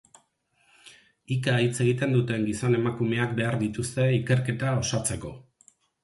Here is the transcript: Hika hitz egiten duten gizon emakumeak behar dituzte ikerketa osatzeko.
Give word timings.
Hika 1.33 1.51
hitz 1.65 1.73
egiten 1.83 2.15
duten 2.15 2.47
gizon 2.47 2.77
emakumeak 2.77 3.35
behar 3.41 3.59
dituzte 3.65 4.07
ikerketa 4.21 4.71
osatzeko. 4.79 5.33